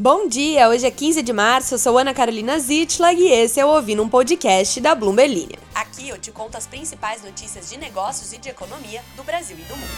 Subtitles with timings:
[0.00, 3.66] Bom dia, hoje é 15 de março, eu sou Ana Carolina Zitlag e esse é
[3.66, 5.58] o Ouvindo um Podcast da Bloomberg Linha.
[5.74, 9.62] Aqui eu te conto as principais notícias de negócios e de economia do Brasil e
[9.62, 9.90] do mundo.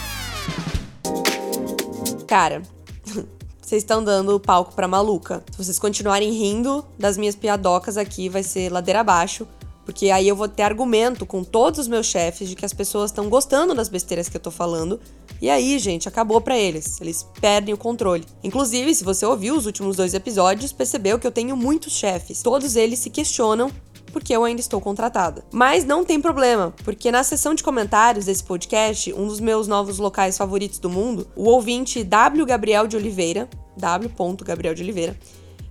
[2.25, 2.63] Cara,
[3.61, 5.43] vocês estão dando palco pra maluca.
[5.51, 9.47] Se vocês continuarem rindo das minhas piadocas aqui, vai ser ladeira abaixo.
[9.85, 13.11] Porque aí eu vou ter argumento com todos os meus chefes de que as pessoas
[13.11, 14.99] estão gostando das besteiras que eu tô falando
[15.41, 17.01] e aí, gente, acabou para eles.
[17.01, 18.23] Eles perdem o controle.
[18.43, 22.43] Inclusive, se você ouviu os últimos dois episódios, percebeu que eu tenho muitos chefes.
[22.43, 23.71] Todos eles se questionam
[24.11, 25.43] porque eu ainda estou contratada.
[25.51, 29.97] Mas não tem problema, porque na seção de comentários desse podcast, um dos meus novos
[29.97, 32.45] locais favoritos do mundo, o ouvinte W.
[32.45, 34.11] Gabriel de Oliveira, W.
[34.43, 35.17] Gabriel de Oliveira,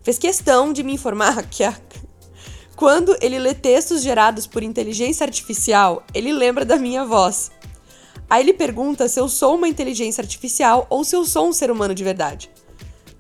[0.03, 1.75] fez questão de me informar que a...
[2.75, 7.51] quando ele lê textos gerados por inteligência artificial, ele lembra da minha voz.
[8.31, 11.69] Aí ele pergunta se eu sou uma inteligência artificial ou se eu sou um ser
[11.69, 12.49] humano de verdade.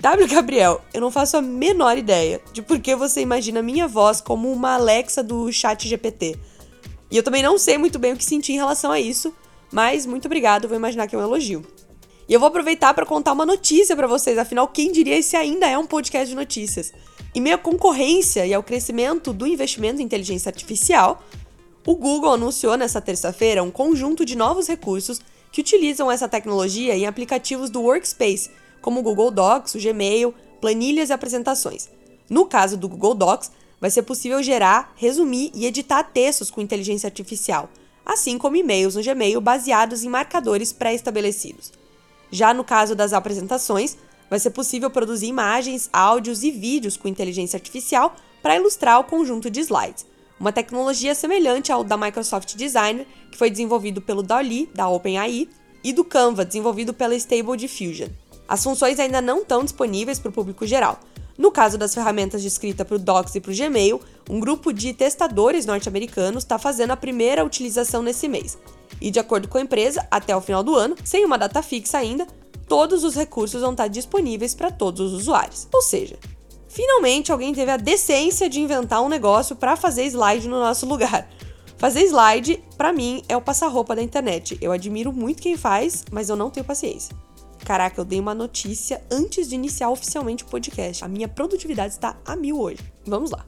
[0.00, 0.28] W.
[0.28, 4.50] Gabriel, eu não faço a menor ideia de por que você imagina minha voz como
[4.50, 6.38] uma Alexa do chat GPT.
[7.10, 9.34] E eu também não sei muito bem o que sentir em relação a isso,
[9.70, 11.66] mas muito obrigado, vou imaginar que é um elogio.
[12.28, 15.66] E eu vou aproveitar para contar uma notícia para vocês, afinal, quem diria esse ainda
[15.66, 16.92] é um podcast de notícias?
[17.34, 21.22] Em meio à concorrência e ao crescimento do investimento em inteligência artificial,
[21.86, 27.06] o Google anunciou nesta terça-feira um conjunto de novos recursos que utilizam essa tecnologia em
[27.06, 28.50] aplicativos do Workspace,
[28.82, 31.88] como o Google Docs, o Gmail, planilhas e apresentações.
[32.28, 37.06] No caso do Google Docs, vai ser possível gerar, resumir e editar textos com inteligência
[37.06, 37.70] artificial,
[38.04, 41.72] assim como e-mails no Gmail baseados em marcadores pré-estabelecidos.
[42.30, 43.96] Já no caso das apresentações,
[44.28, 49.50] vai ser possível produzir imagens, áudios e vídeos com inteligência artificial para ilustrar o conjunto
[49.50, 50.09] de slides
[50.40, 55.46] uma tecnologia semelhante ao da Microsoft Designer, que foi desenvolvido pelo Dali, da OpenAI,
[55.84, 58.08] e do Canva, desenvolvido pela Stable Diffusion.
[58.48, 60.98] As funções ainda não estão disponíveis para o público geral.
[61.38, 64.72] No caso das ferramentas de escrita para o Docs e para o Gmail, um grupo
[64.72, 68.58] de testadores norte-americanos está fazendo a primeira utilização nesse mês.
[69.00, 71.98] E de acordo com a empresa, até o final do ano, sem uma data fixa
[71.98, 72.26] ainda,
[72.68, 75.66] todos os recursos vão estar disponíveis para todos os usuários.
[75.72, 76.18] Ou seja,
[76.70, 81.28] Finalmente, alguém teve a decência de inventar um negócio para fazer slide no nosso lugar.
[81.76, 84.56] Fazer slide, para mim, é o passar-roupa da internet.
[84.60, 87.16] Eu admiro muito quem faz, mas eu não tenho paciência.
[87.64, 91.04] Caraca, eu dei uma notícia antes de iniciar oficialmente o podcast.
[91.04, 92.80] A minha produtividade está a mil hoje.
[93.04, 93.44] Vamos lá.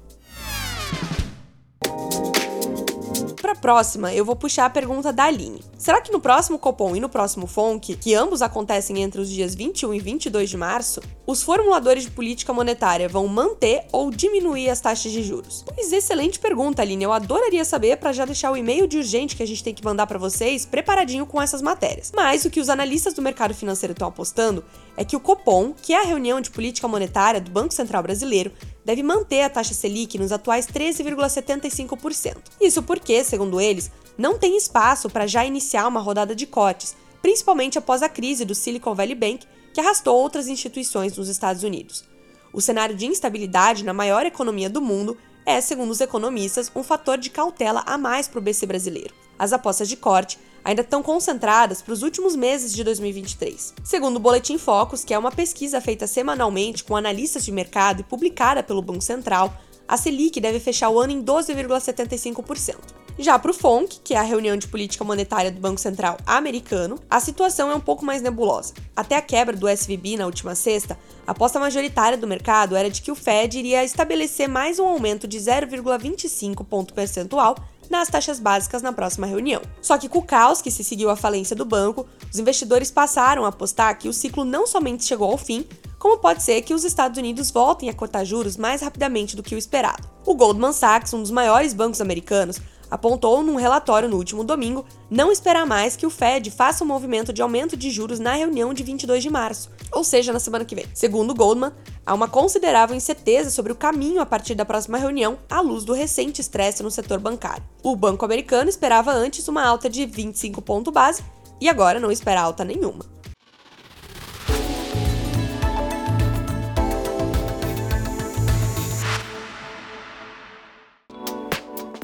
[3.54, 5.62] Próxima, eu vou puxar a pergunta da Aline.
[5.78, 9.54] Será que no próximo Copom e no próximo FONC, que ambos acontecem entre os dias
[9.54, 14.80] 21 e 22 de março, os formuladores de política monetária vão manter ou diminuir as
[14.80, 15.64] taxas de juros?
[15.64, 17.04] Pois excelente pergunta, Aline.
[17.04, 19.84] Eu adoraria saber para já deixar o e-mail de urgente que a gente tem que
[19.84, 22.12] mandar para vocês preparadinho com essas matérias.
[22.14, 24.64] Mas o que os analistas do mercado financeiro estão apostando
[24.96, 28.52] é que o Copom, que é a reunião de política monetária do Banco Central Brasileiro,
[28.84, 32.36] deve manter a taxa Selic nos atuais 13,75%.
[32.60, 37.78] Isso porque, segundo eles, não tem espaço para já iniciar uma rodada de cortes, principalmente
[37.78, 42.04] após a crise do Silicon Valley Bank, que arrastou outras instituições nos Estados Unidos.
[42.52, 47.18] O cenário de instabilidade na maior economia do mundo é, segundo os economistas, um fator
[47.18, 49.14] de cautela a mais para o BC brasileiro.
[49.38, 53.74] As apostas de corte ainda estão concentradas para os últimos meses de 2023.
[53.82, 58.04] Segundo o Boletim Focus, que é uma pesquisa feita semanalmente com analistas de mercado e
[58.04, 59.52] publicada pelo Banco Central,
[59.86, 63.02] a Selic deve fechar o ano em 12,75%.
[63.18, 66.98] Já para o FONC, que é a reunião de política monetária do Banco Central americano,
[67.10, 68.72] a situação é um pouco mais nebulosa.
[68.96, 73.02] Até a quebra do SVB na última sexta, a aposta majoritária do mercado era de
[73.02, 77.56] que o Fed iria estabelecer mais um aumento de 0,25 ponto percentual
[77.92, 79.60] nas taxas básicas na próxima reunião.
[79.82, 83.44] Só que com o caos que se seguiu à falência do banco, os investidores passaram
[83.44, 85.66] a apostar que o ciclo não somente chegou ao fim,
[85.98, 89.54] como pode ser que os Estados Unidos voltem a cortar juros mais rapidamente do que
[89.54, 90.08] o esperado.
[90.24, 92.58] O Goldman Sachs, um dos maiores bancos americanos,
[92.92, 97.32] apontou num relatório no último domingo não esperar mais que o Fed faça um movimento
[97.32, 100.74] de aumento de juros na reunião de 22 de março, ou seja, na semana que
[100.74, 100.84] vem.
[100.92, 101.72] Segundo Goldman,
[102.04, 105.94] há uma considerável incerteza sobre o caminho a partir da próxima reunião à luz do
[105.94, 107.64] recente estresse no setor bancário.
[107.82, 111.24] O banco americano esperava antes uma alta de 25 pontos base
[111.58, 113.06] e agora não espera alta nenhuma.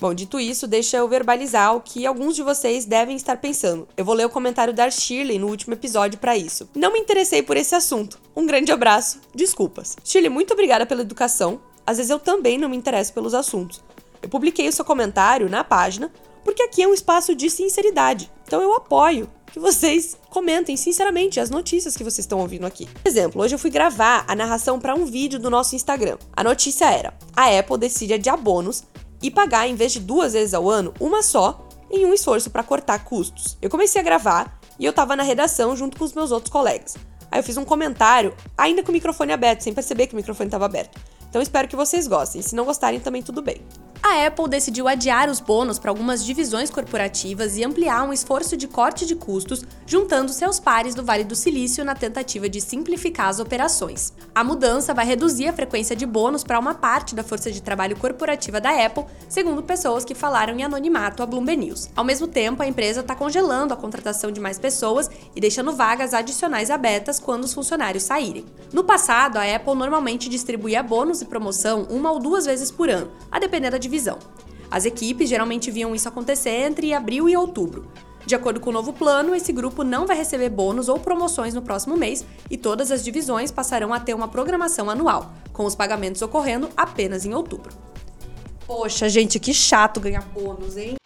[0.01, 3.89] Bom, dito isso, deixa eu verbalizar o que alguns de vocês devem estar pensando.
[3.97, 6.69] Eu vou ler o comentário da Shirley no último episódio para isso.
[6.73, 8.17] Não me interessei por esse assunto.
[8.37, 9.21] Um grande abraço.
[9.35, 9.97] Desculpas.
[10.05, 11.61] Shirley, muito obrigada pela educação.
[11.85, 13.83] Às vezes eu também não me interesso pelos assuntos.
[14.23, 16.13] Eu publiquei o seu comentário na página,
[16.45, 18.31] porque aqui é um espaço de sinceridade.
[18.47, 22.87] Então eu apoio que vocês comentem sinceramente as notícias que vocês estão ouvindo aqui.
[22.87, 26.19] Por exemplo, hoje eu fui gravar a narração para um vídeo do nosso Instagram.
[26.37, 28.85] A notícia era: a Apple decide adiar bônus
[29.23, 32.63] e pagar, em vez de duas vezes ao ano, uma só, em um esforço para
[32.63, 33.57] cortar custos.
[33.61, 36.97] Eu comecei a gravar e eu estava na redação junto com os meus outros colegas.
[37.31, 40.49] Aí eu fiz um comentário, ainda com o microfone aberto, sem perceber que o microfone
[40.49, 40.99] estava aberto.
[41.29, 42.41] Então espero que vocês gostem.
[42.41, 43.61] Se não gostarem, também tudo bem.
[44.09, 48.67] A Apple decidiu adiar os bônus para algumas divisões corporativas e ampliar um esforço de
[48.67, 53.39] corte de custos, juntando seus pares do Vale do Silício na tentativa de simplificar as
[53.39, 54.15] operações.
[54.35, 57.99] A mudança vai reduzir a frequência de bônus para uma parte da força de trabalho
[57.99, 61.91] corporativa da Apple, segundo pessoas que falaram em anonimato à Bloomberg News.
[61.95, 66.15] Ao mesmo tempo, a empresa está congelando a contratação de mais pessoas e deixando vagas
[66.15, 68.47] adicionais abertas quando os funcionários saírem.
[68.73, 73.11] No passado, a Apple normalmente distribuía bônus e promoção uma ou duas vezes por ano,
[73.31, 73.98] a depender da divisão.
[74.71, 77.91] As equipes geralmente viam isso acontecer entre abril e outubro.
[78.27, 81.63] De acordo com o novo plano, esse grupo não vai receber bônus ou promoções no
[81.63, 86.21] próximo mês e todas as divisões passarão a ter uma programação anual, com os pagamentos
[86.21, 87.75] ocorrendo apenas em outubro.
[88.67, 90.97] Poxa, gente, que chato ganhar bônus, hein?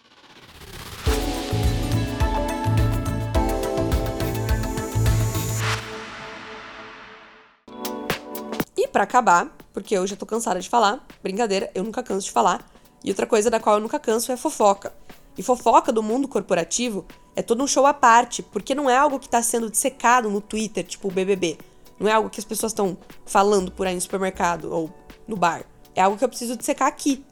[8.76, 12.32] E para acabar, porque eu já tô cansada de falar, brincadeira, eu nunca canso de
[12.32, 12.71] falar.
[13.04, 14.92] E outra coisa da qual eu nunca canso é fofoca.
[15.36, 17.04] E fofoca do mundo corporativo
[17.34, 20.40] é todo um show à parte, porque não é algo que está sendo dissecado no
[20.40, 21.58] Twitter, tipo o BBB.
[21.98, 24.92] Não é algo que as pessoas estão falando por aí no supermercado ou
[25.26, 25.64] no bar.
[25.94, 27.24] É algo que eu preciso dissecar aqui.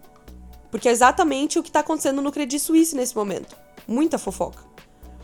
[0.71, 3.57] Porque é exatamente o que está acontecendo no Credit Suisse nesse momento.
[3.87, 4.65] Muita fofoca.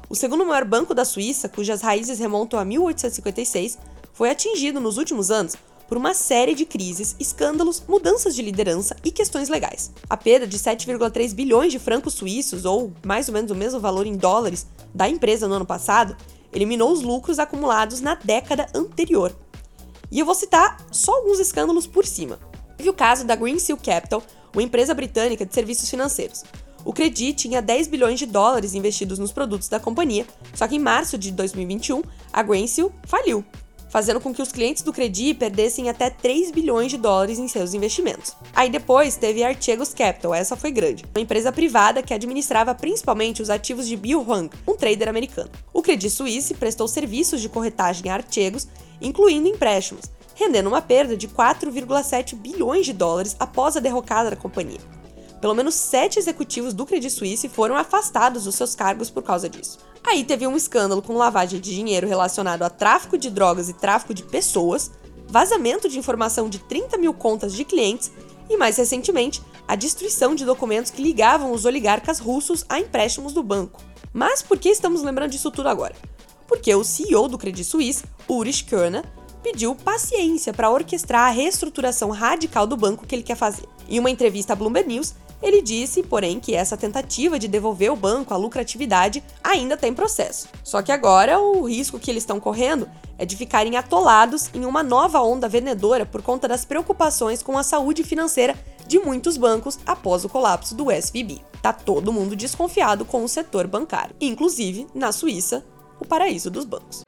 [0.08, 3.78] O segundo maior banco da Suíça, cujas raízes remontam a 1856,
[4.12, 5.56] foi atingido nos últimos anos
[5.88, 9.92] por uma série de crises, escândalos, mudanças de liderança e questões legais.
[10.08, 14.06] A perda de 7,3 bilhões de francos suíços, ou mais ou menos o mesmo valor
[14.06, 16.16] em dólares, da empresa no ano passado,
[16.52, 19.34] eliminou os lucros acumulados na década anterior.
[20.10, 22.38] E eu vou citar só alguns escândalos por cima.
[22.76, 24.22] Teve o caso da Greensill Capital,
[24.52, 26.44] uma empresa britânica de serviços financeiros.
[26.84, 30.24] O Credit tinha 10 bilhões de dólares investidos nos produtos da companhia,
[30.54, 33.44] só que em março de 2021, a Greensill faliu
[33.96, 37.72] fazendo com que os clientes do Credi perdessem até 3 bilhões de dólares em seus
[37.72, 38.36] investimentos.
[38.54, 43.40] Aí depois teve a Archegos Capital, essa foi grande, uma empresa privada que administrava principalmente
[43.40, 45.48] os ativos de Bill Hwang, um trader americano.
[45.72, 48.68] O Credit Suisse prestou serviços de corretagem a Archegos,
[49.00, 54.95] incluindo empréstimos, rendendo uma perda de 4,7 bilhões de dólares após a derrocada da companhia.
[55.40, 59.78] Pelo menos sete executivos do Credit Suisse foram afastados dos seus cargos por causa disso.
[60.04, 64.14] Aí teve um escândalo com lavagem de dinheiro relacionado a tráfico de drogas e tráfico
[64.14, 64.90] de pessoas,
[65.28, 68.10] vazamento de informação de 30 mil contas de clientes
[68.48, 73.42] e, mais recentemente, a destruição de documentos que ligavam os oligarcas russos a empréstimos do
[73.42, 73.82] banco.
[74.12, 75.94] Mas por que estamos lembrando disso tudo agora?
[76.46, 79.04] Porque o CEO do Credit Suisse, Ulrich Körner,
[79.42, 83.68] pediu paciência para orquestrar a reestruturação radical do banco que ele quer fazer.
[83.88, 87.96] Em uma entrevista à Bloomberg News, ele disse, porém, que essa tentativa de devolver o
[87.96, 90.48] banco à lucratividade ainda tem processo.
[90.64, 92.88] Só que agora o risco que eles estão correndo
[93.18, 97.62] é de ficarem atolados em uma nova onda vendedora por conta das preocupações com a
[97.62, 98.54] saúde financeira
[98.86, 101.40] de muitos bancos após o colapso do SVB.
[101.60, 105.64] Tá todo mundo desconfiado com o setor bancário, inclusive na Suíça,
[105.98, 107.02] o paraíso dos bancos.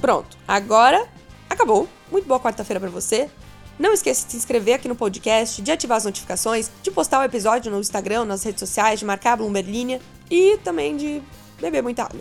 [0.00, 1.08] Pronto, agora
[1.48, 1.88] acabou.
[2.12, 3.28] Muito boa quarta-feira para você.
[3.78, 7.24] Não esqueça de se inscrever aqui no podcast, de ativar as notificações, de postar o
[7.24, 11.22] episódio no Instagram, nas redes sociais, de marcar a Bloomberg Linha e também de
[11.60, 12.20] beber muita água,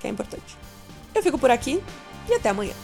[0.00, 0.56] que é importante.
[1.14, 1.82] Eu fico por aqui
[2.28, 2.74] e até amanhã.